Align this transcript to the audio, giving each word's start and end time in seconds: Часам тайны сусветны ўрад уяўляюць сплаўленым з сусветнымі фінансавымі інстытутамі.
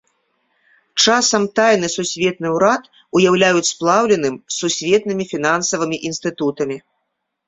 Часам 1.01 1.43
тайны 1.57 1.87
сусветны 1.95 2.47
ўрад 2.55 2.83
уяўляюць 3.19 3.69
сплаўленым 3.73 4.35
з 4.39 4.55
сусветнымі 4.61 5.23
фінансавымі 5.35 5.97
інстытутамі. 6.11 6.77